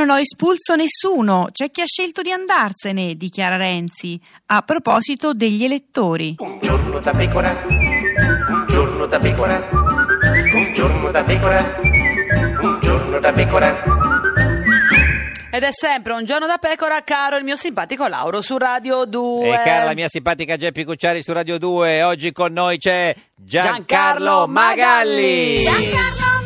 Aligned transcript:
non 0.00 0.16
ho 0.16 0.18
espulso 0.18 0.76
nessuno, 0.76 1.48
c'è 1.52 1.70
chi 1.70 1.82
ha 1.82 1.86
scelto 1.86 2.22
di 2.22 2.30
andarsene, 2.30 3.16
dichiara 3.16 3.56
Renzi, 3.56 4.18
a 4.46 4.62
proposito 4.62 5.34
degli 5.34 5.62
elettori. 5.62 6.36
Un 6.38 6.58
giorno 6.62 7.00
da 7.00 7.12
pecora, 7.12 7.62
un 7.66 8.64
giorno 8.66 9.04
da 9.04 9.18
pecora, 9.18 9.68
un 10.54 10.72
giorno 10.72 11.10
da 11.10 11.22
pecora, 11.22 11.80
un 11.82 12.78
giorno 12.80 13.18
da 13.18 13.32
pecora. 13.32 13.82
Ed 15.52 15.64
è 15.64 15.72
sempre 15.72 16.14
un 16.14 16.24
giorno 16.24 16.46
da 16.46 16.56
pecora, 16.56 17.02
caro 17.02 17.36
il 17.36 17.44
mio 17.44 17.56
simpatico 17.56 18.06
Lauro 18.06 18.40
su 18.40 18.56
Radio 18.56 19.04
2. 19.04 19.48
E 19.48 19.62
cara 19.62 19.84
la 19.84 19.94
mia 19.94 20.08
simpatica 20.08 20.56
Geppi 20.56 20.84
Cucciari 20.84 21.22
su 21.22 21.34
Radio 21.34 21.58
2, 21.58 22.02
oggi 22.04 22.32
con 22.32 22.54
noi 22.54 22.78
c'è 22.78 23.14
Giancarlo, 23.34 23.84
Giancarlo 23.84 24.46
Magalli. 24.48 25.62
Magalli, 25.62 25.90
Giancarlo 25.90 26.39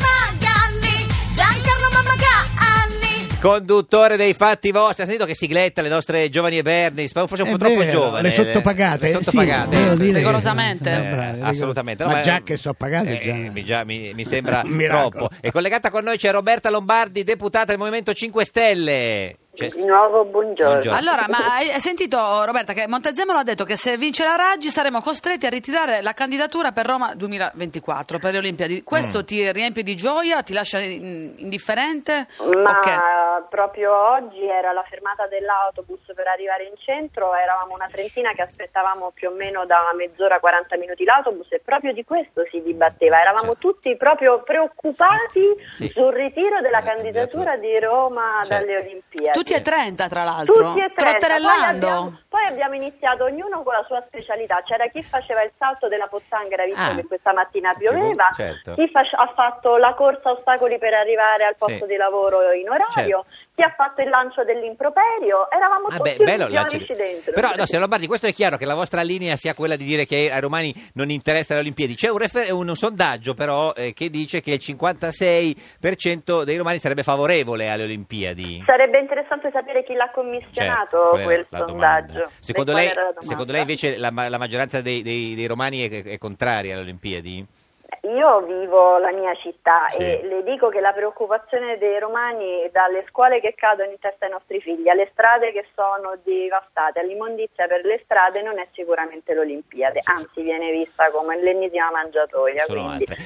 conduttore 3.48 4.16
dei 4.16 4.32
fatti 4.32 4.70
vostri. 4.70 5.02
Ha 5.02 5.06
sentito 5.06 5.26
che 5.26 5.34
sigletta 5.34 5.82
le 5.82 5.88
nostre 5.90 6.28
giovani 6.30 6.58
e 6.58 6.62
Bernis, 6.62 7.12
forse 7.12 7.42
un 7.42 7.50
po' 7.50 7.56
troppo 7.58 7.78
vero, 7.80 7.90
giovane. 7.90 8.22
le 8.28 8.34
sottopagate, 8.34 9.04
Le 9.04 9.10
eh, 9.10 9.12
sottopagate. 9.12 9.76
sì, 9.76 9.82
devo 9.82 9.94
dire 9.96 10.10
che 10.12 10.16
Rigorosamente. 10.18 10.90
Eh, 10.90 11.38
assolutamente. 11.42 12.04
Ma 12.04 12.16
No, 12.16 12.22
già 12.22 12.40
che 12.42 12.56
sono 12.56 12.74
pagate, 12.74 13.20
eh, 13.20 13.24
già. 13.24 13.32
mi, 13.50 13.64
già- 13.64 13.84
mi- 13.84 14.12
mi 14.14 14.24
sembra 14.24 14.62
troppo. 14.88 15.28
E 15.40 15.50
collegata 15.50 15.90
con 15.90 16.04
noi 16.04 16.16
c'è 16.16 16.30
Roberta 16.30 16.70
Lombardi, 16.70 17.22
deputata 17.22 17.66
del 17.66 17.78
Movimento 17.78 18.14
5 18.14 18.44
Stelle. 18.44 19.36
Cioè, 19.54 19.68
Di 19.68 19.84
nuovo 19.84 20.24
buongiorno. 20.24 20.72
Buongiorno. 20.80 20.98
Allora, 20.98 21.26
ma 21.28 21.54
hai 21.54 21.78
sentito 21.80 22.44
Roberta 22.44 22.72
che 22.72 22.88
Montezemolo 22.88 23.38
ha 23.38 23.44
detto 23.44 23.64
che 23.64 23.76
se 23.76 23.96
vince 23.96 24.24
la 24.24 24.34
Raggi 24.34 24.68
saremo 24.68 25.00
costretti 25.00 25.46
a 25.46 25.48
ritirare 25.48 26.02
la 26.02 26.12
candidatura 26.12 26.72
per 26.72 26.86
Roma 26.86 27.14
2024 27.14 28.18
per 28.18 28.32
le 28.32 28.38
Olimpiadi. 28.38 28.82
Questo 28.82 29.20
Mm. 29.20 29.22
ti 29.22 29.52
riempie 29.52 29.84
di 29.84 29.94
gioia? 29.94 30.42
Ti 30.42 30.52
lascia 30.52 30.80
in- 30.80 31.34
indifferente? 31.36 32.26
Ma 32.62 32.70
Ok. 32.80 33.48
proprio 33.48 33.94
oggi 33.94 34.44
era 34.44 34.72
la 34.72 34.82
fermata 34.88 35.28
dell'autobus 35.28 36.00
per 36.14 36.26
arrivare 36.26 36.64
in 36.64 36.74
centro, 36.76 37.32
eravamo 37.34 37.74
una 37.74 37.86
trentina 37.86 38.32
che 38.32 38.42
aspettavamo 38.42 39.12
più 39.14 39.28
o 39.28 39.32
meno 39.34 39.64
da 39.66 39.78
mezz'ora, 39.96 40.40
40 40.40 40.76
minuti 40.78 41.04
l'autobus 41.04 41.46
e 41.52 41.60
proprio 41.64 41.92
di 41.92 42.02
questo 42.04 42.42
si 42.50 42.60
dibatteva. 42.60 43.20
Eravamo 43.20 43.52
Certo. 43.52 43.68
tutti 43.72 43.96
proprio 43.96 44.42
preoccupati 44.42 45.46
Sì. 45.70 45.88
sul 45.94 46.12
ritiro 46.12 46.60
della 46.60 46.80
candidatura. 46.82 47.42
di 47.56 47.78
Roma 47.78 48.40
Certo. 48.42 48.66
dalle 48.66 48.78
Olimpiadi. 48.80 49.30
Tu 49.38 49.42
Tutti 49.44 49.52
e 49.58 49.62
30, 49.62 50.08
tra 50.08 50.24
l'altro. 50.24 50.54
Tutti 50.72 50.80
e 50.80 50.88
30. 50.88 50.94
Poi 50.94 51.10
Trotterellando. 51.18 51.86
abbiamo, 51.86 52.18
poi 52.28 52.46
abbiamo 52.46 52.74
iniziato 52.74 53.24
ognuno 53.24 53.62
con 53.62 53.74
la 53.74 53.84
sua 53.86 54.02
specialità. 54.06 54.62
C'era 54.64 54.86
chi 54.88 55.02
faceva 55.02 55.42
il 55.42 55.52
salto 55.58 55.86
della 55.88 56.06
pozzanghera, 56.06 56.64
visto 56.64 56.80
Ah. 56.80 56.94
che 56.94 57.04
questa 57.04 57.32
mattina 57.34 57.74
pioveva, 57.74 58.30
certo. 58.34 58.72
chi 58.74 58.88
fac- 58.88 59.12
ha 59.12 59.30
fatto 59.34 59.76
la 59.76 59.92
corsa 59.94 60.30
a 60.30 60.32
ostacoli 60.32 60.78
per 60.78 60.94
arrivare 60.94 61.44
al 61.44 61.56
posto 61.58 61.84
Sì. 61.84 61.90
di 61.92 61.96
lavoro 61.96 62.52
in 62.52 62.68
orario, 62.70 63.26
chi 63.54 63.62
ha 63.62 63.72
fatto 63.76 64.00
il 64.00 64.08
lancio 64.08 64.44
dell'improperio. 64.44 65.50
Eravamo 65.50 65.88
Ah, 65.88 65.96
tutti 65.98 66.24
bello 66.24 66.48
lancio 66.48 66.94
dentro. 66.94 67.32
Però, 67.32 67.52
no, 67.54 67.66
signor 67.66 67.82
Lombardi, 67.82 68.06
questo 68.06 68.26
è 68.26 68.32
chiaro 68.32 68.56
che 68.56 68.64
la 68.64 68.74
vostra 68.74 69.02
linea 69.02 69.36
sia 69.36 69.52
quella 69.54 69.76
di 69.76 69.84
dire 69.84 70.06
che 70.06 70.30
ai 70.32 70.40
romani 70.40 70.72
non 70.94 71.10
interessa 71.10 71.52
le 71.54 71.60
Olimpiadi. 71.60 71.94
C'è 71.96 72.08
un, 72.08 72.16
refer- 72.18 72.50
un 72.50 72.74
sondaggio, 72.74 73.34
però, 73.34 73.72
eh, 73.76 73.92
che 73.92 74.08
dice 74.08 74.40
che 74.40 74.52
il 74.52 74.60
56% 74.60 76.44
dei 76.44 76.56
romani 76.56 76.78
sarebbe 76.78 77.02
favorevole 77.02 77.68
alle 77.68 77.82
Olimpiadi. 77.84 78.62
Sarebbe 78.64 78.98
interessante 78.98 79.32
sapere 79.52 79.84
chi 79.84 79.94
l'ha 79.94 80.10
commissionato 80.10 81.12
Certo, 81.14 81.22
quel 81.22 81.46
sondaggio. 81.50 82.26
Secondo 82.40 82.72
lei, 82.72 82.90
secondo 83.20 83.52
lei 83.52 83.60
invece 83.60 83.96
la, 83.98 84.10
la 84.28 84.38
maggioranza 84.38 84.80
dei, 84.80 85.02
dei- 85.02 85.34
dei 85.34 85.46
romani 85.46 85.88
è, 85.88 86.02
è 86.04 86.18
contraria 86.18 86.74
alle 86.74 86.82
Olimpiadi? 86.82 87.46
Io 88.04 88.40
vivo 88.42 88.98
la 88.98 89.12
mia 89.12 89.34
città 89.34 89.88
Sì. 89.88 90.02
e 90.02 90.20
le 90.24 90.42
dico 90.42 90.68
che 90.68 90.80
la 90.80 90.92
preoccupazione 90.92 91.78
dei 91.78 91.98
romani 91.98 92.68
dalle 92.70 93.04
scuole 93.08 93.40
che 93.40 93.54
cadono 93.56 93.90
in 93.90 93.98
testa 93.98 94.26
ai 94.26 94.30
nostri 94.32 94.60
figli, 94.60 94.88
alle 94.88 95.08
strade 95.12 95.52
che 95.52 95.64
sono 95.74 96.12
devastate, 96.22 97.00
all'immondizia 97.00 97.66
per 97.66 97.84
le 97.84 98.00
strade 98.04 98.42
non 98.42 98.58
è 98.58 98.66
sicuramente 98.72 99.32
l'Olimpiade, 99.32 100.00
anzi 100.04 100.42
viene 100.42 100.70
vista 100.70 101.10
come 101.10 101.40
l'ennesima 101.40 101.90
mangiatoia. 101.90 102.64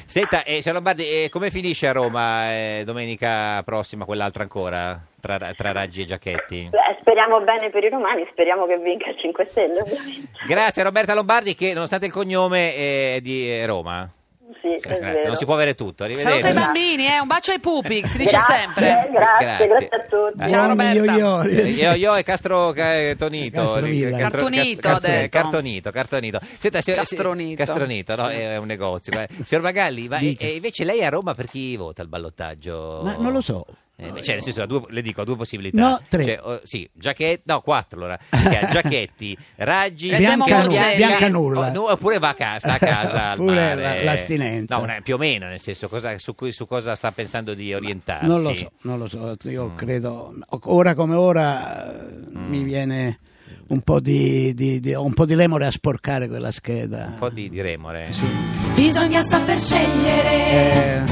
Senta, 0.07 0.45
eh, 0.45 0.63
Lombardi, 0.71 1.25
eh, 1.25 1.29
come 1.29 1.51
finisce 1.51 1.89
a 1.89 1.93
Roma 1.93 2.53
eh, 2.53 2.83
domenica 2.85 3.63
prossima, 3.65 4.05
quell'altra 4.05 4.43
ancora, 4.45 4.97
tra, 5.21 5.39
tra 5.57 5.73
Raggi 5.73 6.03
e 6.03 6.05
Giacchetti? 6.05 6.69
Beh, 6.71 6.99
speriamo 7.01 7.41
bene 7.41 7.71
per 7.71 7.83
i 7.83 7.89
romani, 7.89 8.27
speriamo 8.31 8.67
che 8.67 8.79
vinca 8.79 9.11
il 9.11 9.19
5 9.19 9.47
Stelle 9.47 9.81
ovviamente. 9.81 10.29
Grazie 10.47 10.85
Roberta 10.85 11.15
Lombardi 11.15 11.55
che 11.55 11.73
nonostante 11.75 12.07
il 12.07 12.13
cognome 12.13 12.75
è 12.75 13.19
di 13.21 13.51
eh, 13.51 13.67
Roma. 13.67 14.09
Sì, 14.61 15.27
non 15.27 15.37
si 15.37 15.45
può 15.45 15.55
avere 15.55 15.75
tutto. 15.75 16.05
Saluta 16.05 16.21
i 16.23 16.27
Arrivederci. 16.27 16.59
bambini, 16.59 17.07
eh, 17.07 17.21
un 17.21 17.27
bacio 17.27 17.53
ai 17.53 17.61
pupi, 17.61 18.07
si 18.07 18.19
dice 18.19 18.31
Grazie, 18.31 18.57
sempre. 18.57 19.09
Grazie, 19.11 19.11
Grazie. 19.47 19.67
grazie, 19.67 19.89
a 19.89 19.99
tutti. 20.09 20.49
Ciao, 20.49 20.67
Roberta. 20.69 21.13
io-io. 21.15 21.43
Eh, 21.43 21.69
Io, 21.71 21.93
io 21.95 22.15
e 22.17 22.23
Castro 22.23 22.75
eh, 22.75 23.15
Tonito. 23.19 23.61
Castrovilla. 23.63 24.09
Eh, 24.09 24.11
Castro- 24.21 24.29
Cartonito. 24.41 24.81
Cartonito, 25.29 25.91
Cartonito. 25.91 26.41
Senta, 26.59 26.81
se- 26.81 26.93
se- 26.93 26.99
Castronito. 26.99 27.65
Castronito, 27.65 28.17
no? 28.17 28.29
È 28.29 28.57
un 28.57 28.67
negozio. 28.67 29.13
Eh, 29.13 29.29
Signor 29.45 29.63
Magalli, 29.65 30.09
ma 30.09 30.19
e- 30.19 30.37
e 30.39 30.55
invece 30.57 30.85
lei 30.85 31.03
a 31.05 31.09
Roma 31.09 31.35
per 31.35 31.47
chi 31.47 31.77
vota 31.77 32.03
il 32.03 32.09
ballottaggio? 32.09 33.01
Ma 33.05 33.15
non 33.19 33.33
lo 33.33 33.41
so. 33.41 33.65
Eh, 34.01 34.23
cioè, 34.23 34.35
nel 34.35 34.43
senso, 34.45 34.65
due- 34.65 34.85
le 34.91 35.03
dico, 35.03 35.23
ha 35.23 35.25
due 35.25 35.35
possibilità. 35.35 35.77
No, 35.77 36.01
tre. 36.09 36.23
Cioè, 36.23 36.39
oh, 36.41 36.61
sì, 36.63 36.89
Giacchetti, 36.93 37.43
no, 37.47 37.61
quattro 37.63 37.99
allora. 37.99 38.17
Giacchetti, 38.31 39.37
Raggi, 39.57 40.09
E 40.11 40.19
Bianca, 40.19 40.43
Abbiamo 40.45 40.63
nu- 40.63 40.69
Boselli. 40.69 40.97
bianca 40.97 41.29
nulla. 41.29 41.61
Oh, 41.67 41.73
no, 41.73 41.91
oppure 41.91 42.19
va 42.21 42.29
a 42.29 42.35
casa, 42.35 42.75
a 42.75 42.79
casa 42.79 43.31
al 43.33 43.41
mare. 43.41 43.75
la- 43.75 44.03
l'astinenza. 44.05 44.77
No, 44.77 44.85
no, 44.85 44.95
più 45.03 45.15
o 45.15 45.19
meno, 45.19 45.47
nel 45.47 45.59
senso, 45.59 45.89
cosa- 45.89 46.17
su, 46.21 46.37
cui- 46.37 46.53
su 46.53 46.67
cosa 46.69 46.95
sta 46.95 47.11
pensando 47.11 47.55
di 47.55 47.75
orientarsi? 47.75 48.27
Non 48.27 48.43
lo 48.43 48.55
so, 48.55 48.71
non 48.83 48.99
lo 49.01 49.09
so. 49.09 49.35
Io 49.51 49.67
Mm. 49.71 49.77
credo, 49.77 50.33
ora 50.67 50.95
come 50.95 51.15
ora 51.17 51.93
eh, 52.01 52.05
mi 52.31 52.63
viene 52.63 53.19
un 53.69 53.81
po' 53.83 54.01
di, 54.01 54.55
di- 54.55 54.81
di- 54.81 54.95
un 54.95 55.13
po' 55.13 55.27
di 55.27 55.35
lemore 55.35 55.67
a 55.67 55.71
sporcare 55.71 56.29
quella 56.29 56.51
scheda. 56.51 57.07
Un 57.09 57.19
po' 57.19 57.29
di, 57.31 57.49
di 57.49 57.61
remore. 57.61 58.09
Bisogna 58.75 59.25
saper 59.25 59.61
scegliere, 59.61 60.31
Eh, 60.51 61.03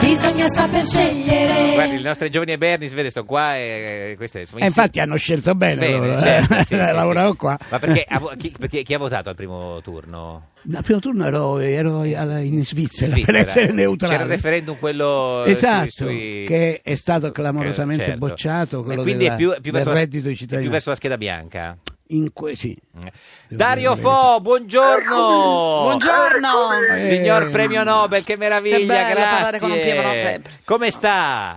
bisogna 0.00 0.46
saper 0.48 0.84
scegliere. 0.84 1.74
Guardi, 1.74 1.96
le 1.96 2.02
nostre 2.08 2.30
giovani 2.30 2.56
Bernis, 2.56 2.92
vede, 2.94 3.10
sono 3.10 3.26
qua 3.26 3.56
e 3.56 4.14
queste 4.16 4.46
sono 4.46 4.60
e 4.60 4.66
infatti 4.66 5.00
hanno 5.00 5.16
scelto 5.16 5.54
bene, 5.54 5.80
Bene, 5.80 5.96
loro, 5.98 6.16
eh. 6.16 6.20
certo, 6.20 6.54
sì, 6.54 6.64
sì, 6.64 6.76
lavoravo 6.76 7.30
sì. 7.32 7.36
qua. 7.36 7.58
Ma 7.68 7.78
perché, 7.78 8.06
chi, 8.38 8.54
perché 8.58 8.82
chi 8.82 8.94
ha 8.94 8.98
votato 8.98 9.28
al 9.28 9.34
primo 9.34 9.80
turno? 9.82 10.48
Al 10.74 10.82
primo 10.82 10.98
turno 11.00 11.26
ero, 11.26 11.58
ero 11.58 12.04
in 12.04 12.62
Svizzera, 12.64 13.12
Svizzera. 13.12 13.38
per 13.38 13.48
essere 13.48 13.72
neutrale. 13.72 14.12
C'era 14.14 14.24
il 14.24 14.30
referendum 14.30 14.76
quello 14.78 15.44
eh, 15.44 15.50
Esatto, 15.52 15.90
sui- 15.90 16.06
sui- 16.06 16.44
che 16.46 16.80
è 16.82 16.94
stato 16.94 17.30
clamorosamente 17.32 18.04
certo. 18.04 18.26
bocciato, 18.26 18.82
quello 18.82 19.00
E 19.00 19.04
quindi 19.04 19.22
della- 19.24 19.34
è 19.34 19.36
più, 19.38 19.50
più 19.60 19.72
del 19.72 19.82
verso 19.84 19.92
reddito 19.92 20.28
di 20.28 20.34
è 20.50 20.58
più 20.60 20.70
verso 20.70 20.88
la 20.90 20.96
scheda 20.96 21.16
bianca. 21.18 21.76
In 22.12 22.32
que- 22.32 22.56
sì. 22.56 22.76
Dario 23.48 23.94
dire 23.94 24.02
Fo, 24.02 24.40
buongiorno! 24.40 25.80
Buongiorno. 25.82 26.72
Eh, 26.90 26.94
Signor 26.96 27.50
premio 27.50 27.84
Nobel, 27.84 28.24
che 28.24 28.36
meraviglia, 28.36 29.04
Che 29.04 29.12
grazie. 29.12 29.58
con. 29.60 30.42
Come 30.64 30.90
sta? 30.90 31.56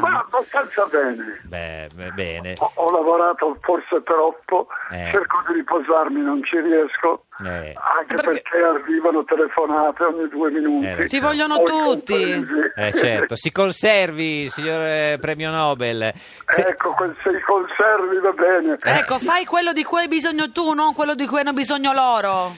Ma 0.00 0.24
abbastanza 0.26 0.86
bene. 0.90 1.40
Beh, 1.44 1.88
beh, 1.94 2.10
bene. 2.10 2.54
Ho, 2.58 2.70
ho 2.74 2.90
lavorato 2.90 3.56
forse 3.60 4.02
troppo, 4.02 4.66
Eh. 4.90 5.08
cerco 5.12 5.42
di 5.46 5.54
riposarmi, 5.54 6.20
non 6.20 6.42
ci 6.42 6.58
riesco, 6.60 7.26
Eh. 7.44 7.72
anche 7.98 8.14
Perché- 8.14 8.42
perché... 8.42 8.82
arrivano 8.82 9.24
telefonate 9.24 10.02
ogni 10.02 10.28
due 10.28 10.50
minuti. 10.50 10.86
Eh, 11.02 11.06
Ti 11.06 11.20
vogliono 11.20 11.62
tutti. 11.62 12.44
Eh, 12.74 12.92
certo, 12.92 13.36
si 13.36 13.52
conservi, 13.52 14.48
signor 14.48 14.80
eh, 14.82 15.18
premio 15.20 15.50
Nobel. 15.52 16.12
Se- 16.46 16.66
Ecco, 16.66 16.94
se 17.22 17.40
conservi 17.46 18.18
va 18.18 18.32
bene. 18.32 18.76
Ecco, 18.82 19.18
fai 19.20 19.44
quello 19.44 19.72
di 19.76 19.84
cui 19.84 20.00
hai 20.00 20.08
bisogno 20.08 20.50
tu, 20.50 20.72
non 20.72 20.94
quello 20.94 21.14
di 21.14 21.26
cui 21.26 21.40
hanno 21.40 21.52
bisogno 21.52 21.92
loro. 21.92 22.56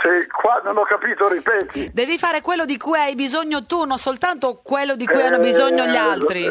Se 0.00 0.26
qua 0.28 0.60
non 0.64 0.78
ho 0.78 0.84
capito, 0.84 1.28
ripeti. 1.28 1.90
Devi 1.92 2.16
fare 2.18 2.40
quello 2.40 2.64
di 2.64 2.76
cui 2.76 2.96
hai 2.98 3.16
bisogno 3.16 3.66
tu, 3.66 3.84
non 3.84 3.98
soltanto 3.98 4.60
quello 4.62 4.94
di 4.94 5.04
cui 5.04 5.20
hanno 5.20 5.40
bisogno 5.40 5.84
gli 5.84 5.96
altri. 5.96 6.48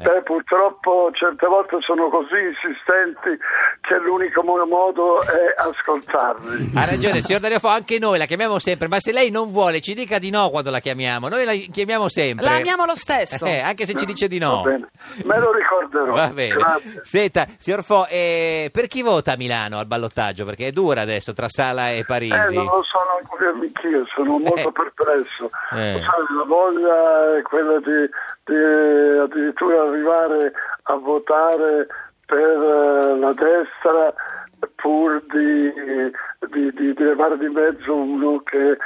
Eh, 0.00 0.04
Beh, 0.04 0.22
purtroppo 0.22 1.10
certe 1.12 1.48
volte 1.48 1.78
sono 1.80 2.08
così 2.08 2.38
insistenti 2.38 3.36
che 3.80 3.96
l'unico 3.98 4.44
mo- 4.44 4.64
modo 4.64 5.20
è 5.20 5.54
ascoltarli. 5.56 6.70
Ha 6.76 6.84
ragione, 6.84 7.20
signor 7.20 7.40
Dario 7.40 7.58
Fo, 7.58 7.66
anche 7.66 7.98
noi 7.98 8.16
la 8.16 8.26
chiamiamo 8.26 8.60
sempre, 8.60 8.86
ma 8.86 9.00
se 9.00 9.10
lei 9.10 9.32
non 9.32 9.50
vuole 9.50 9.80
ci 9.80 9.94
dica 9.94 10.18
di 10.18 10.30
no 10.30 10.50
quando 10.50 10.70
la 10.70 10.78
chiamiamo, 10.78 11.28
noi 11.28 11.44
la 11.44 11.50
chiamiamo 11.52 12.08
sempre. 12.08 12.44
La 12.44 12.54
amiamo 12.58 12.84
lo 12.84 12.94
stesso. 12.94 13.44
Eh, 13.44 13.58
anche 13.58 13.86
se 13.86 13.94
ci 13.94 14.04
dice 14.04 14.28
di 14.28 14.38
no. 14.38 14.62
Va 14.62 14.70
bene, 14.70 14.88
me 15.24 15.38
lo 15.40 15.52
ricorderò. 15.52 16.12
Va 16.14 16.28
bene. 16.28 16.54
Grazie. 16.54 17.00
Senta, 17.02 17.46
signor 17.58 17.82
Fo, 17.82 18.06
eh, 18.08 18.70
per 18.72 18.86
chi 18.86 19.02
vota 19.02 19.32
a 19.32 19.36
Milano 19.36 19.78
al 19.80 19.86
ballottaggio? 19.86 20.44
Perché 20.44 20.68
è 20.68 20.70
dura 20.70 21.00
adesso 21.00 21.32
tra 21.32 21.48
Sala 21.48 21.90
e 21.90 22.04
Parisi. 22.06 22.34
Eh, 22.34 22.54
non 22.54 22.66
lo 22.66 22.84
sono 22.84 23.18
ancora 23.20 23.48
anch'io, 23.50 24.04
sono 24.14 24.38
molto 24.38 24.68
Eh. 24.68 24.72
perplesso. 24.72 25.50
Eh. 25.72 26.00
Sai, 26.04 26.36
la 26.36 26.44
voglia 26.46 27.36
è 27.36 27.42
quella 27.42 27.78
di, 27.80 28.08
di 28.44 29.18
addirittura 29.24 29.86
arrivare 29.88 30.52
a 30.82 30.94
votare 30.94 31.86
per 32.26 32.38
eh, 32.38 33.18
la 33.18 33.32
destra 33.32 34.14
pur 34.76 35.22
di, 35.30 35.72
di, 36.50 36.72
di, 36.72 36.92
di 36.94 37.04
levare 37.04 37.38
di 37.38 37.48
mezzo 37.48 37.94
uno 37.94 38.40
che 38.44 38.76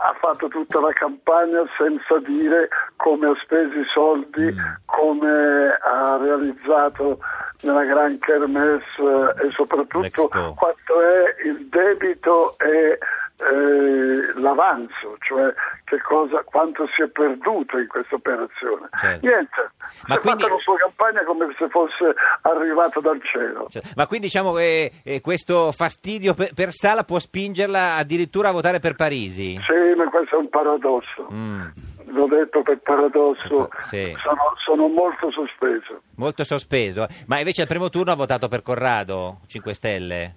ha 0.00 0.16
fatto 0.20 0.48
tutta 0.48 0.80
la 0.80 0.92
campagna 0.92 1.62
senza 1.76 2.18
dire 2.20 2.68
come 2.96 3.28
ha 3.28 3.36
speso 3.42 3.78
i 3.78 3.86
soldi, 3.92 4.54
come 4.84 5.76
ha 5.80 6.16
realizzato 6.20 7.18
nella 7.62 7.84
Gran 7.84 8.18
Kermesse 8.18 9.02
eh, 9.02 9.46
e 9.46 9.50
soprattutto 9.50 10.28
quanto 10.28 11.00
è 11.00 11.46
il 11.46 11.66
debito 11.68 12.56
e 12.58 12.98
eh, 13.40 14.07
l'avanzo, 14.48 15.16
cioè 15.20 15.52
che 15.84 16.00
cosa, 16.00 16.42
quanto 16.44 16.86
si 16.94 17.02
è 17.02 17.08
perduto 17.08 17.78
in 17.78 17.86
questa 17.86 18.14
operazione. 18.14 18.88
Certo. 18.98 19.26
Niente, 19.26 19.70
Ma 20.06 20.14
si 20.14 20.18
è 20.18 20.18
quindi- 20.20 20.42
fatta 20.42 20.54
la 20.54 20.60
sua 20.60 20.76
campagna 20.76 21.24
come 21.24 21.54
se 21.58 21.68
fosse 21.68 22.14
arrivato 22.42 23.00
dal 23.00 23.20
cielo. 23.22 23.66
Cioè, 23.68 23.82
ma 23.96 24.06
quindi 24.06 24.26
diciamo 24.26 24.52
che 24.52 24.92
eh, 25.04 25.20
questo 25.20 25.72
fastidio 25.72 26.34
per, 26.34 26.52
per 26.54 26.70
Sala 26.70 27.04
può 27.04 27.18
spingerla 27.18 27.96
addirittura 27.96 28.48
a 28.48 28.52
votare 28.52 28.78
per 28.78 28.94
Parisi? 28.94 29.54
Sì, 29.54 29.94
ma 29.96 30.08
questo 30.08 30.36
è 30.36 30.38
un 30.38 30.48
paradosso. 30.48 31.28
Mm, 31.32 31.62
L'ho 32.10 32.26
detto 32.26 32.62
per 32.62 32.78
paradosso, 32.78 33.68
Sì. 33.80 34.14
sono, 34.22 34.54
sono 34.64 34.88
molto 34.88 35.30
sospeso. 35.30 36.00
molto 36.16 36.42
sospeso. 36.44 37.06
Ma 37.26 37.38
invece 37.38 37.62
al 37.62 37.68
primo 37.68 37.90
turno 37.90 38.12
ha 38.12 38.16
votato 38.16 38.48
per 38.48 38.62
Corrado, 38.62 39.40
5 39.46 39.74
Stelle? 39.74 40.36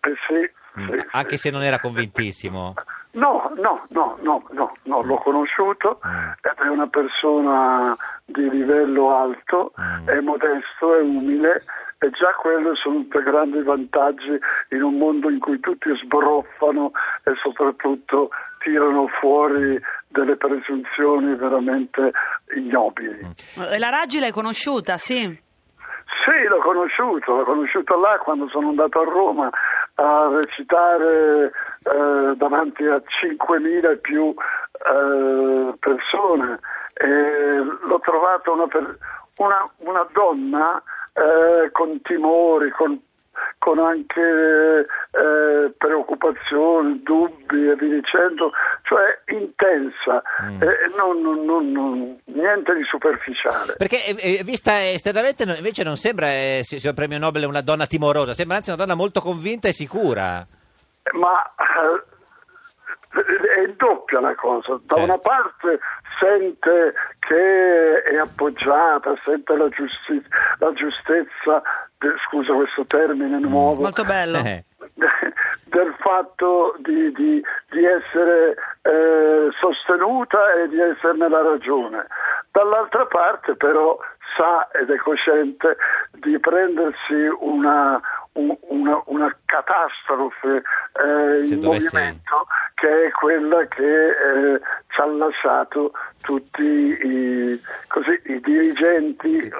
Eh 0.00 0.14
sì, 0.28 0.50
Mm, 0.76 0.88
sì, 0.90 1.06
Anche 1.12 1.36
sì. 1.36 1.38
se 1.38 1.50
non 1.50 1.62
era 1.62 1.78
convintissimo. 1.78 2.74
No, 3.64 3.82
no, 3.88 4.18
no, 4.20 4.42
no, 4.50 4.72
no, 4.82 5.02
l'ho 5.02 5.16
conosciuto 5.16 5.98
Mm. 6.06 6.30
ed 6.42 6.58
è 6.66 6.68
una 6.68 6.86
persona 6.86 7.96
di 8.26 8.50
livello 8.50 9.16
alto, 9.16 9.72
Mm. 9.80 10.06
è 10.08 10.20
modesto, 10.20 10.94
è 10.94 11.00
umile 11.00 11.62
e 11.98 12.10
già 12.10 12.34
quello 12.34 12.74
sono 12.74 13.02
due 13.08 13.22
grandi 13.22 13.62
vantaggi 13.62 14.38
in 14.70 14.82
un 14.82 14.98
mondo 14.98 15.30
in 15.30 15.38
cui 15.38 15.58
tutti 15.60 15.88
sbroffano 15.96 16.90
e 17.24 17.32
soprattutto 17.42 18.28
tirano 18.58 19.06
fuori 19.18 19.80
delle 20.08 20.36
presunzioni 20.36 21.34
veramente 21.34 22.12
ignobili. 22.56 23.20
E 23.70 23.78
la 23.78 23.88
Raggi 23.88 24.20
l'hai 24.20 24.30
conosciuta, 24.32 24.98
sì. 24.98 25.40
Sì, 26.24 26.42
l'ho 26.48 26.58
conosciuto, 26.60 27.36
l'ho 27.36 27.44
conosciuto 27.44 27.98
là 27.98 28.18
quando 28.22 28.46
sono 28.48 28.68
andato 28.68 29.00
a 29.00 29.04
Roma 29.04 29.50
a 29.94 30.28
recitare 30.28 31.46
eh, 31.82 32.34
davanti 32.36 32.84
a 32.84 32.96
5.000 32.96 33.90
e 33.90 33.98
più 33.98 34.34
eh, 34.34 35.74
persone. 35.78 36.58
E 36.94 37.52
l'ho 37.86 38.00
trovata 38.00 38.50
una, 38.50 38.66
una- 39.38 39.64
una 39.78 40.08
donna 40.12 40.82
eh, 41.12 41.70
con 41.72 42.00
timori, 42.02 42.70
con, 42.70 43.00
con 43.64 43.78
anche 43.78 44.20
eh, 44.20 45.72
preoccupazioni, 45.78 47.00
dubbi 47.02 47.66
e 47.70 47.74
via 47.76 47.98
dicendo, 47.98 48.52
cioè 48.82 49.18
intensa, 49.28 50.22
Mm. 50.42 50.62
eh, 50.62 50.90
non- 50.98 51.22
non- 51.46 51.72
non- 51.72 52.18
niente 52.26 52.74
di 52.74 52.84
superficiale. 52.84 53.74
Perché 53.78 54.04
eh, 54.04 54.38
eh, 54.40 54.44
vista 54.44 54.82
esternamente 54.84 55.44
invece 55.44 55.82
non 55.82 55.96
sembra, 55.96 56.26
eh, 56.26 56.60
signor 56.62 56.92
premio 56.92 57.18
Nobel, 57.18 57.44
una 57.44 57.62
donna 57.62 57.86
timorosa, 57.86 58.34
sembra 58.34 58.56
anzi 58.58 58.68
una 58.68 58.78
donna 58.78 58.94
molto 58.94 59.22
convinta 59.22 59.68
e 59.68 59.72
sicura. 59.72 60.46
ma 61.12 61.42
eh, 61.56 62.02
è 63.14 63.68
doppia 63.76 64.20
la 64.20 64.34
cosa. 64.34 64.78
Da 64.82 64.96
una 64.96 65.18
parte 65.18 65.78
sente 66.18 66.94
che 67.20 68.02
è 68.02 68.16
appoggiata, 68.16 69.14
sente 69.24 69.56
la, 69.56 69.68
giusti- 69.68 70.24
la 70.58 70.72
giustezza, 70.72 71.62
de- 71.98 72.14
scusa 72.28 72.52
questo 72.54 72.84
termine 72.86 73.38
nuovo, 73.38 73.82
Molto 73.82 74.04
bello. 74.04 74.38
Eh, 74.38 74.64
del 75.64 75.94
fatto 75.98 76.74
di, 76.78 77.10
di- 77.12 77.42
di 77.70 77.84
essere 77.84 78.54
eh, 78.82 79.48
sostenuta 79.60 80.52
e 80.54 80.68
di 80.68 80.80
esserne 80.80 81.28
la 81.28 81.42
ragione. 81.42 82.06
Dall'altra 82.52 83.06
parte 83.06 83.56
però 83.56 83.98
sa 84.36 84.68
ed 84.72 84.90
è 84.90 84.96
cosciente 84.96 85.76
di 86.12 86.38
prendersi 86.38 87.14
una, 87.40 88.00
un- 88.34 88.56
una- 88.68 89.02
una 89.06 89.36
catastrofe 89.44 90.62
eh, 90.92 91.44
in 91.46 91.60
dovesse- 91.60 91.96
movimento 91.96 92.33
che 92.84 93.06
è 93.06 93.10
quella 93.12 93.66
che 93.66 93.82
eh, 93.82 94.60
ci 94.88 95.00
ha 95.00 95.06
lasciato 95.06 95.92
tutti 96.20 96.62
i, 96.62 97.60
così, 97.88 98.20
i 98.26 98.40
dirigenti 98.40 99.50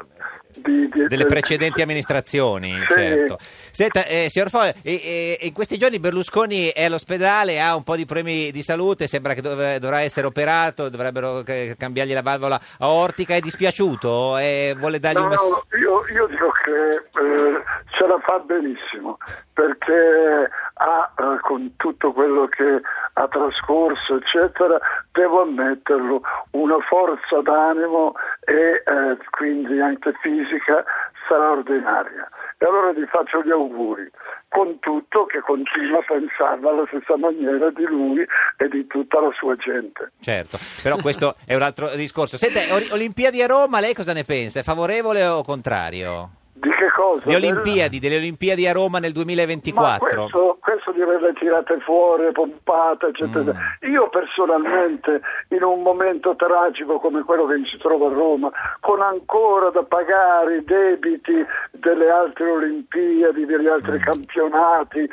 di- 0.57 0.89
di- 0.89 0.89
delle 0.89 1.09
del- 1.09 1.27
precedenti 1.27 1.83
amministrazioni, 1.83 2.71
Sì. 2.87 2.95
certo. 2.95 3.39
Senta, 3.41 4.05
eh, 4.07 4.27
signor 4.29 4.51
Foglia, 4.51 4.73
e- 4.83 5.01
e- 5.03 5.39
in 5.41 5.53
questi 5.53 5.77
giorni 5.77 5.99
Berlusconi 5.99 6.69
è 6.69 6.85
all'ospedale, 6.85 7.61
ha 7.61 7.75
un 7.75 7.83
po' 7.83 7.97
di 7.97 8.05
problemi 8.05 8.51
di 8.53 8.63
salute, 8.63 9.07
sembra 9.09 9.35
che 9.35 9.41
dov- 9.43 9.79
dovrà 9.79 10.01
essere 10.03 10.27
operato, 10.29 10.89
dovrebbero 10.91 11.43
eh, 11.45 11.75
cambiargli 11.77 12.13
la 12.15 12.23
valvola 12.23 12.61
aortica, 12.79 13.35
è 13.35 13.41
dispiaciuto? 13.41 14.37
E 14.39 14.77
vuole 14.79 15.01
dargli 15.01 15.17
No, 15.19 15.25
una... 15.27 15.35
no, 15.35 15.65
io, 15.77 16.05
io 16.15 16.27
dico 16.27 16.51
che 16.63 17.19
eh, 17.21 17.63
ce 17.97 18.07
la 18.07 18.19
fa 18.25 18.39
benissimo 18.39 19.19
perché 19.53 20.49
ha, 20.75 21.13
eh, 21.19 21.41
con 21.41 21.75
tutto 21.77 22.13
quello 22.13 22.47
che 22.47 22.81
ha 23.15 23.29
trascorso, 23.29 24.17
eccetera, 24.17 24.79
devo 25.13 25.43
ammetterlo, 25.43 26.23
una 26.53 26.79
forza 26.89 27.41
d'animo 27.43 28.15
e 28.45 28.83
eh, 28.85 29.19
quindi 29.31 29.81
anche 29.81 30.13
fisica 30.21 30.85
straordinaria. 31.25 32.29
E 32.59 32.67
allora 32.67 32.93
gli 32.93 33.05
faccio 33.07 33.43
gli 33.43 33.51
auguri, 33.51 34.11
con 34.49 34.79
tutto 34.81 35.27
che 35.27 35.41
continua 35.41 35.99
a 35.99 36.05
pensarla 36.07 36.71
alla 36.71 36.85
stessa 36.89 37.17
maniera 37.17 37.71
di 37.71 37.85
lui 37.85 38.21
e 38.57 38.69
di 38.69 38.87
tutta 38.87 39.21
la 39.21 39.31
sua 39.39 39.55
gente. 39.57 40.13
Certo, 40.21 40.59
però 40.83 40.97
questo 40.97 41.37
è 41.47 41.55
un 41.55 41.63
altro 41.63 41.95
discorso. 41.95 42.37
Senta, 42.37 42.75
Ori- 42.75 42.91
Olimpiadi 42.91 43.43
a 43.43 43.47
Roma, 43.47 43.81
lei 43.81 43.95
cosa 43.95 44.13
ne 44.13 44.25
pensa? 44.25 44.61
È 44.61 44.63
favorevole 44.63 45.25
o 45.27 45.43
contrario? 45.43 46.31
Di 46.53 46.71
che 46.71 46.91
cosa? 46.95 47.29
Le 47.29 47.37
Olimpiadi, 47.37 47.99
delle 47.99 48.17
Olimpiadi 48.17 48.67
a 48.67 48.73
Roma 48.73 48.99
nel 48.99 49.13
Ma 49.15 49.23
2024? 49.23 49.99
questo, 50.07 50.59
questo 50.85 50.93
di 50.93 51.01
averle 51.03 51.33
tirate 51.33 51.79
fuori, 51.81 52.31
pompate, 52.33 53.07
eccetera. 53.07 53.53
Mm. 53.53 53.91
Io 53.91 54.09
personalmente, 54.11 55.23
in 55.49 55.63
un 55.63 55.81
momento 55.83 56.37
tragico 56.37 56.99
come 56.99 57.23
quello 57.23 57.47
che 57.47 57.57
si 57.65 57.79
trova 57.79 58.09
a 58.09 58.13
Roma, 58.13 58.51
con 58.81 59.01
ancora 59.01 59.71
da 59.71 59.83
pagare 59.83 60.57
i 60.59 60.65
debiti 60.65 61.45
delle 61.73 62.11
altre 62.11 62.51
Olimpiadi, 62.51 63.47
degli 63.47 63.67
altri 63.67 63.99
Mm. 63.99 64.03
campionati, 64.03 65.09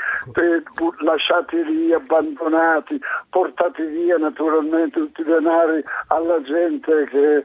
bu- 0.76 0.94
lasciati 1.00 1.64
lì, 1.64 1.94
abbandonati, 1.94 3.00
portati 3.30 3.84
via 3.84 4.18
naturalmente 4.18 5.00
tutti 5.00 5.22
i 5.22 5.26
denari 5.26 5.84
alla 6.08 6.42
gente 6.42 7.06
che 7.06 7.44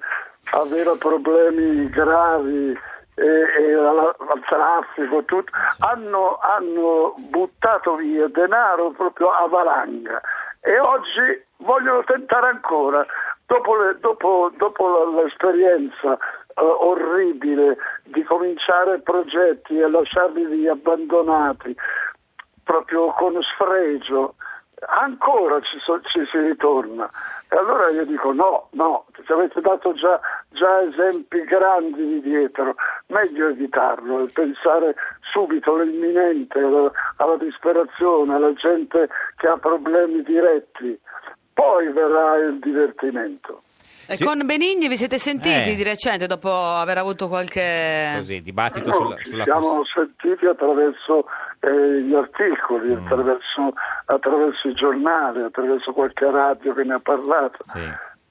aveva 0.52 0.95
problemi 0.99 1.88
gravi 1.88 2.76
e, 3.16 3.73
al 3.75 5.25
tutto, 5.25 5.50
hanno, 5.80 6.38
hanno 6.40 7.14
buttato 7.30 7.96
via 7.96 8.28
denaro 8.28 8.90
proprio 8.90 9.30
a 9.30 9.49
valanga 9.49 10.20
e 10.61 10.78
oggi 10.78 11.44
vogliono 11.58 12.04
tentare 12.04 12.49
ancora. 12.49 13.04
Dopo, 13.46 13.76
le- 13.76 13.99
dopo- 14.00 14.50
dopo 14.56 15.04
l'esperienza 15.14 16.14
eh, 16.14 16.62
orribile 16.62 17.76
di 18.04 18.23
cominciare 18.25 19.00
progetti 19.00 19.78
e 19.78 19.88
lasciarli 19.88 20.46
lì 20.49 20.68
abbandonati, 20.68 21.76
proprio 22.64 23.12
con 23.12 23.40
sfregio, 23.42 24.35
ancora 24.85 25.61
ci, 25.61 25.78
so- 25.78 26.00
ci 26.02 26.25
si 26.30 26.38
ritorna. 26.38 27.09
E 27.49 27.56
allora 27.56 27.88
io 27.88 28.04
dico 28.04 28.33
no, 28.33 28.68
no, 28.73 29.06
ci 29.25 29.33
avete 29.33 29.61
dato 29.61 29.92
già, 29.95 30.21
già 30.50 30.83
esempi 30.83 31.42
grandi 31.45 32.04
di 32.06 32.21
dietro, 32.21 32.75
meglio 33.09 33.49
evitarlo 33.49 34.25
e 34.25 34.28
pensare 34.33 34.95
subito 35.33 35.75
all'imminente, 35.75 36.59
alla, 36.59 36.90
alla 37.16 37.37
disperazione, 37.37 38.35
alla 38.35 38.52
gente 38.52 39.09
che 39.37 39.47
ha 39.47 39.56
problemi 39.56 40.23
diretti. 40.23 40.99
Poi 41.52 41.90
verrà 41.90 42.37
il 42.37 42.59
divertimento. 42.59 43.62
E 44.09 44.15
Sì. 44.15 44.25
con 44.25 44.41
Benigni 44.47 44.87
vi 44.89 44.97
siete 44.97 45.19
sentiti 45.19 45.71
Eh. 45.71 45.75
di 45.75 45.83
recente 45.83 46.27
dopo 46.27 46.49
aver 46.53 46.99
avuto 46.99 47.27
qualche... 47.29 48.13
Così, 48.17 48.41
dibattito 48.41 48.91
No, 48.91 48.95
sulla... 48.95 49.17
ci 49.17 49.31
sulla 49.31 49.43
siamo 49.45 49.83
sentiti 49.85 50.47
attraverso 50.47 51.27
eh, 51.61 52.01
gli 52.03 52.15
articoli, 52.15 52.95
Mm. 52.95 53.05
attraverso, 53.05 53.73
attraverso 54.07 54.69
i 54.69 54.75
giornali, 54.75 55.43
attraverso 55.43 55.93
qualche 55.93 56.31
radio 56.31 56.73
che 56.75 56.85
ne 56.85 56.95
ha 56.95 57.01
parlato. 57.01 57.57
Sì. 57.65 57.81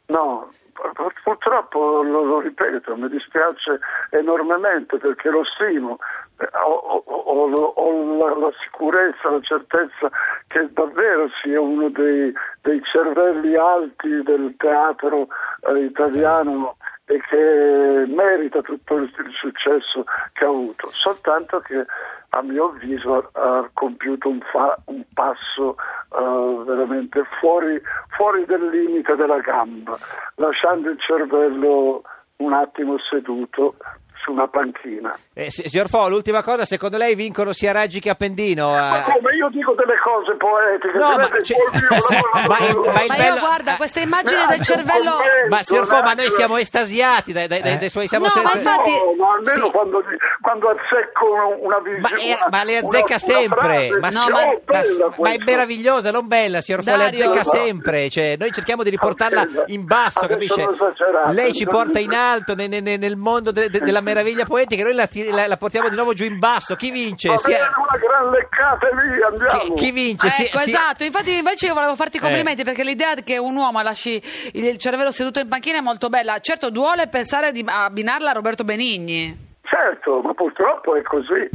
No, 0.08 0.50
pur- 0.72 1.14
purtroppo 1.24 2.02
lo, 2.04 2.24
lo 2.24 2.40
ripeto, 2.40 2.96
mi 2.96 3.10
dispiace 3.10 3.80
enormemente 4.12 4.98
perché 4.98 5.30
lo 5.30 5.44
stimo, 5.44 5.98
Eh, 5.98 6.25
ho, 6.66 6.70
ho- 6.70 7.04
ho- 7.06 7.74
ho 7.76 8.18
la, 8.18 8.36
la 8.38 8.52
sicurezza, 8.62 9.30
la 9.30 9.42
certezza 9.42 10.10
che 10.48 10.68
davvero 10.74 11.30
sia 11.42 11.60
uno 11.62 11.90
dei, 11.90 12.34
dei 12.62 12.82
cervelli 12.84 13.56
alti 13.56 14.22
del 14.24 14.54
teatro 14.58 15.28
eh, 15.68 15.80
italiano 15.86 16.78
e 17.06 17.22
che 17.30 18.06
merita 18.08 18.62
tutto 18.62 18.96
il, 18.96 19.12
successo 19.40 20.06
che 20.34 20.44
ha 20.44 20.48
avuto, 20.48 20.88
soltanto 20.90 21.60
che 21.60 21.86
a 22.30 22.42
mio 22.42 22.66
avviso 22.70 23.30
ha, 23.34 23.58
ha 23.58 23.70
compiuto 23.74 24.28
un, 24.30 24.40
fa- 24.52 24.78
un 24.86 25.04
passo 25.14 25.76
eh, 26.18 26.64
veramente 26.66 27.24
fuori, 27.40 27.80
fuori 28.18 28.46
del 28.46 28.70
limite 28.70 29.16
della 29.16 29.40
gamba, 29.40 29.96
lasciando 30.36 30.90
il 30.90 31.00
cervello 31.00 32.02
un 32.38 32.54
attimo 32.54 32.98
seduto 32.98 33.76
su 34.26 34.32
una 34.32 34.48
panchina. 34.48 35.16
Eh, 35.36 35.52
si- 35.52 35.68
signor 35.70 35.88
Fo, 35.88 36.10
l'ultima 36.10 36.42
cosa, 36.42 36.66
secondo 36.66 36.98
lei 36.98 37.14
vincono 37.14 37.54
sia 37.54 37.72
Raggi 37.72 38.00
che 38.00 38.10
Appendino? 38.10 38.72
Ma 38.72 39.04
a- 39.06 39.12
come 39.12 39.36
io 39.36 39.50
dico 39.50 39.74
delle 39.76 39.94
cose 40.04 40.34
poetiche, 40.36 40.98
No, 40.98 41.10
ma 41.10 41.18
lavoro- 41.18 41.30
ma 42.48 42.58
il- 42.58 42.76
ma 42.94 43.02
il 43.04 43.08
Ma 43.08 43.16
bello- 43.16 43.36
io 43.36 43.40
guarda, 43.40 43.74
eh, 43.74 43.78
questa 43.78 44.00
immagine 44.00 44.40
del 44.40 44.48
neanche 44.48 44.72
un 44.72 44.78
cervello... 44.78 45.12
commento, 45.12 45.48
Ma 45.50 45.62
signor 45.62 45.86
Fo, 45.86 46.02
ma 46.02 46.14
noi 46.14 46.32
siamo 46.32 46.58
estasiati 46.58 47.32
dai, 47.34 47.48
dai- 47.48 47.62
dai- 47.62 47.78
dai 47.78 47.90
suoi... 47.90 48.08
Siamo 48.08 48.26
No, 48.26 48.32
ma 48.34 48.50
senza- 48.50 48.58
infatti- 48.58 48.90
No, 48.92 49.14
ma 49.24 49.32
almeno 49.34 49.66
Sì. 49.66 49.72
quando, 49.72 50.04
quando 50.42 50.70
azzecco 50.70 51.26
una- 51.32 51.56
una 51.60 51.80
visione. 51.80 52.02
Ma, 52.02 52.10
è- 52.18 52.36
una- 52.40 52.48
ma 52.50 52.64
le 52.64 52.80
una- 52.80 52.88
azzecca 52.90 53.06
una 53.06 53.20
sempre, 53.20 53.60
frase, 53.60 54.00
ma, 54.00 54.12
sì, 54.12 54.18
ma- 54.18 54.24
"Oh, 54.26 54.30
ma- 54.32 54.60
bella 54.66 55.06
ma 55.06 55.12
è 55.12 55.16
questa". 55.16 55.44
meravigliosa, 55.46 56.12
non 56.12 56.28
bella, 56.28 56.62
signor 56.62 56.84
Fo, 56.84 56.96
le 56.96 57.06
azzecca 57.06 57.28
No. 57.36 57.44
sempre, 57.44 58.10
cioè, 58.10 58.36
noi 58.40 58.52
cerchiamo 58.52 58.82
di 58.82 58.90
riportarla 58.90 59.46
in 59.68 59.86
basso, 59.86 60.26
capisce? 60.26 60.66
Lei 61.32 61.54
ci 61.54 61.66
porta 61.66 62.00
in 62.00 62.14
alto 62.14 62.56
ne- 62.56 62.68
ne- 62.68 62.80
ne- 62.80 62.98
nel 62.98 63.18
mondo 63.18 63.52
de- 63.52 63.70
de- 63.70 63.80
della 63.80 64.02
meraviglia 64.02 64.14
poetica, 64.46 64.84
noi 64.84 64.94
la, 64.94 65.08
la- 65.34 65.48
la 65.48 65.58
portiamo 65.58 65.90
di 65.90 65.96
nuovo 65.96 66.14
giù 66.14 66.24
in 66.26 66.40
basso, 66.40 66.76
chi 66.76 66.92
vince? 66.92 67.28
Va 67.30 67.36
bene, 67.44 67.58
una 67.58 67.98
gran 67.98 68.30
leccata 68.32 68.88
via, 68.90 69.28
andiamo. 69.28 69.74
chi, 69.76 69.84
chi 69.86 69.92
vince? 69.92 70.30
Si- 70.30 70.44
Ecco, 70.46 70.58
si- 70.60 70.70
esatto, 70.70 71.04
infatti 71.04 71.38
invece 71.38 71.66
io 71.68 71.74
volevo 71.74 71.96
farti 71.96 72.18
i 72.18 72.20
complimenti 72.20 72.62
Eh. 72.62 72.64
perché 72.66 72.84
l'idea 72.84 73.14
che 73.16 73.38
un 73.38 73.56
uomo 73.56 73.82
lasci 73.82 74.22
il 74.54 74.78
cervello 74.78 75.12
seduto 75.12 75.40
in 75.40 75.48
panchina 75.48 75.78
è 75.78 75.82
molto 75.82 76.10
bella. 76.10 76.40
Certo, 76.40 76.70
duole 76.70 77.08
pensare 77.08 77.52
di 77.52 77.64
abbinarla 77.66 78.30
a 78.30 78.34
Roberto 78.34 78.64
Benigni. 78.64 79.44
Certo, 79.64 80.22
ma 80.22 80.34
purtroppo 80.34 80.96
è 80.96 81.02
così. 81.02 81.50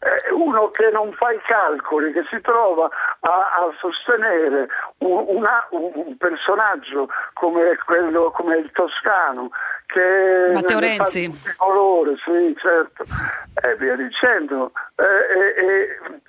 È 0.00 0.30
uno 0.32 0.70
che 0.70 0.88
non 0.90 1.12
fa 1.12 1.30
i 1.30 1.40
calcoli, 1.42 2.10
che 2.12 2.24
si 2.30 2.40
trova 2.40 2.88
a, 3.20 3.28
a 3.28 3.70
sostenere 3.80 4.66
un, 5.00 5.24
una- 5.28 5.66
un- 5.72 6.16
personaggio 6.16 7.08
come, 7.34 7.76
quello, 7.84 8.30
come 8.30 8.56
il 8.56 8.70
toscano, 8.72 9.50
che 9.84 10.52
Matteo 10.54 10.78
Renzi. 10.78 11.30
tutti 11.30 11.48
i 11.50 11.54
colori, 11.56 12.16
sì, 12.24 12.56
certo, 12.58 13.04
e 13.62 13.76
via 13.76 13.94
dicendo. 13.96 14.72
Eh, 14.96 15.04
eh, 15.04 15.64
eh, 15.66 16.20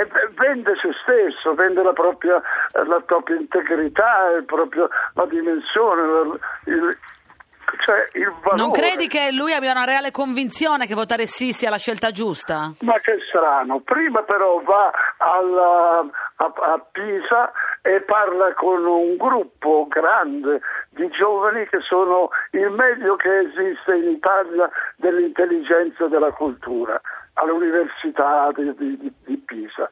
eh, 0.00 0.08
vende 0.34 0.74
se 0.82 0.90
stesso, 1.02 1.54
vende 1.54 1.84
la 1.84 1.92
propria, 1.92 2.42
la 2.72 3.00
propria 3.06 3.36
integrità, 3.36 4.28
proprio- 4.44 4.88
la 5.14 5.26
dimensione, 5.26 6.36
il- 6.64 6.98
cioè 7.84 8.06
il 8.14 8.30
valore. 8.42 8.56
Non 8.56 8.70
credi 8.70 9.06
che 9.08 9.30
lui 9.32 9.52
abbia 9.52 9.72
una 9.72 9.84
reale 9.84 10.10
convinzione 10.10 10.86
che 10.86 10.94
votare 10.94 11.26
sì 11.26 11.52
sia 11.52 11.70
la 11.70 11.78
scelta 11.78 12.10
giusta? 12.10 12.70
Ma 12.82 12.98
che 13.00 13.18
strano, 13.28 13.80
prima 13.80 14.22
però 14.22 14.60
va 14.62 14.90
alla- 15.18 16.04
a, 16.36 16.52
a 16.72 16.86
Pisa 16.90 17.52
e 17.82 18.00
parla 18.02 18.54
con 18.54 18.84
un 18.84 19.16
gruppo 19.16 19.86
grande 19.88 20.60
di 20.90 21.08
giovani 21.10 21.66
che 21.66 21.80
sono 21.80 22.30
il 22.52 22.70
meglio 22.70 23.16
che 23.16 23.38
esiste 23.40 23.96
in 23.96 24.10
Italia 24.10 24.70
dell'intelligenza 24.96 26.04
e 26.04 26.08
della 26.08 26.30
cultura 26.30 27.00
all'Università 27.34 28.50
di- 28.54 28.74
di- 28.76 29.12
di 29.24 29.36
Pisa, 29.38 29.88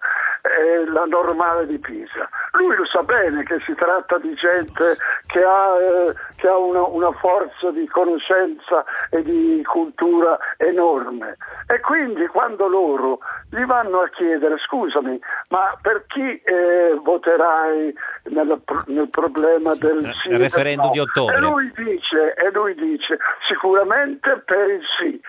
eh, 0.73 0.87
la 0.91 1.05
normale 1.07 1.67
di 1.67 1.79
Pisa. 1.79 2.29
Lui 2.53 2.75
lo 2.77 2.85
sa 2.87 3.03
bene 3.03 3.43
che 3.45 3.59
si 3.65 3.75
tratta 3.75 4.19
di 4.19 4.35
gente 4.35 4.97
che 5.27 5.43
ha, 5.43 5.77
eh, 5.79 6.15
che 6.37 6.49
ha 6.49 6.57
una, 6.57 6.83
una 6.83 7.13
forza 7.13 7.71
di 7.71 7.87
conoscenza 7.89 8.85
e 9.11 9.23
di 9.23 9.63
cultura 9.65 10.39
enorme 10.57 11.37
e 11.67 11.81
quindi 11.81 12.27
quando 12.27 12.67
loro 12.67 13.21
gli 13.51 13.65
vanno 13.65 14.01
a 14.01 14.09
chiedere 14.09 14.57
scusami 14.59 15.19
ma 15.51 15.71
per 15.81 16.05
chi 16.09 16.41
eh, 16.43 16.99
voterai 17.03 17.95
nel, 18.25 18.61
nel 18.87 19.09
problema 19.09 19.75
del 19.75 20.05
Eh, 20.05 20.13
sì 20.23 20.29
il 20.29 20.39
referendum 20.39 20.87
no? 20.87 20.93
di 20.93 20.99
ottobre. 20.99 21.37
e 21.37 21.41
lui 21.41 21.73
dice 21.77 22.35
e 22.35 22.51
lui 22.51 22.75
dice 22.75 23.19
sicuramente 23.49 24.43
per 24.45 24.69
il 24.69 24.83
sì 24.99 25.21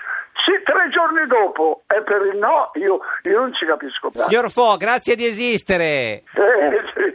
sì, 0.46 0.52
tre 0.64 0.90
giorni 0.90 1.28
dopo 1.28 1.84
e 1.88 2.02
per 2.04 2.26
il 2.34 2.38
no 2.40 2.72
io, 2.76 3.00
io 3.30 3.40
non 3.40 3.54
ci 3.54 3.66
capisco 3.66 4.10
più. 4.10 4.22
Signor 4.22 4.50
Fo, 4.52 4.78
grazie 4.78 5.16
di 5.16 5.26
esistere. 5.26 5.84
Eh, 5.84 6.24
sì. 6.94 7.10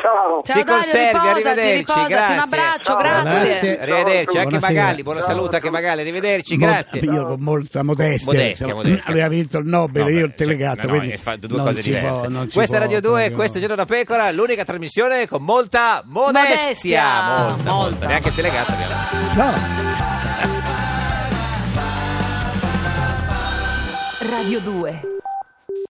Ciao. 0.00 0.40
Ciao 0.40 0.56
si 0.56 0.62
Dario, 0.64 0.72
conservi, 0.74 1.06
riposati, 1.08 1.28
arrivederci, 1.28 1.76
riposati, 1.78 2.12
grazie. 2.12 2.34
un 2.34 2.40
abbraccio, 2.40 2.82
Ciao. 2.82 2.96
grazie. 2.96 3.48
Grazie. 3.48 3.78
Arrivederci, 3.80 4.36
anche 4.38 4.48
Buonasera. 4.58 4.80
Magali, 4.82 5.02
buona 5.02 5.20
salute 5.20 5.56
anche 5.56 5.70
Magali, 5.70 6.00
arrivederci, 6.00 6.56
Mol- 6.56 6.68
grazie. 6.68 7.00
Io 7.00 7.26
con 7.26 7.40
molta 7.40 7.82
modestia. 7.82 8.32
Modestia, 8.32 8.66
insomma, 8.66 8.82
modestia. 8.82 9.12
Aveva 9.12 9.28
vinto 9.28 9.58
il 9.58 9.66
Nobel, 9.66 10.02
No, 10.02 10.08
io 10.08 10.24
il 10.26 10.34
delegato. 10.36 10.76
cioè, 10.76 10.84
no, 10.84 10.90
quindi 10.90 11.10
no, 11.10 11.16
fa 11.18 11.36
due 11.36 11.58
cose 11.58 11.82
diverse. 11.82 12.26
può- 12.28 12.44
Questa 12.52 12.76
è 12.76 12.78
Radio 12.78 13.00
2, 13.00 13.10
proprio- 13.10 13.36
questo 13.36 13.56
è 13.58 13.60
Giorno 13.60 13.76
da 13.76 13.84
Pecora, 13.84 14.30
l'unica 14.30 14.64
trasmissione 14.64 15.28
con 15.28 15.42
molta 15.42 16.02
modestia. 16.06 16.56
Modestia, 16.60 17.22
Molta, 17.22 17.46
molta. 17.54 17.72
molta. 17.72 18.06
Neanche 18.06 18.28
il 18.28 18.34
abbiamo. 18.46 18.94
No. 19.34 19.87
Radio 24.20 24.58
2 24.60 25.17